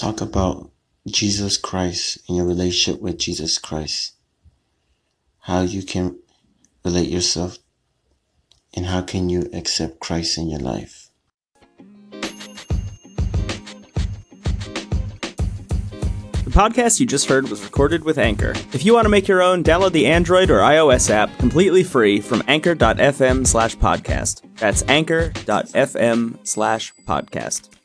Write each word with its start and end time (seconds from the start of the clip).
talk 0.00 0.22
about 0.22 0.70
Jesus 1.06 1.58
Christ 1.58 2.18
and 2.26 2.36
your 2.38 2.46
relationship 2.46 3.02
with 3.02 3.18
Jesus 3.18 3.58
Christ. 3.58 4.14
How 5.40 5.60
you 5.60 5.82
can 5.82 6.18
relate 6.84 7.10
yourself 7.10 7.58
and 8.74 8.86
how 8.86 9.02
can 9.02 9.28
you 9.28 9.50
accept 9.52 10.00
Christ 10.00 10.38
in 10.38 10.48
your 10.48 10.60
life. 10.60 11.10
The 16.44 16.56
podcast 16.56 16.98
you 16.98 17.06
just 17.06 17.28
heard 17.28 17.48
was 17.48 17.62
recorded 17.62 18.02
with 18.04 18.18
Anchor. 18.18 18.54
If 18.72 18.84
you 18.84 18.94
want 18.94 19.04
to 19.04 19.10
make 19.10 19.28
your 19.28 19.42
own, 19.42 19.62
download 19.62 19.92
the 19.92 20.06
Android 20.06 20.50
or 20.50 20.60
iOS 20.60 21.10
app 21.10 21.36
completely 21.38 21.84
free 21.84 22.20
from 22.20 22.42
anchor.fm 22.48 23.46
slash 23.46 23.76
podcast. 23.76 24.42
That's 24.56 24.82
anchor.fm 24.88 26.46
slash 26.46 26.92
podcast. 27.06 27.79